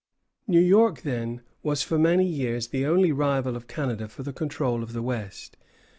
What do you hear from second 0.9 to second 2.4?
then, was for many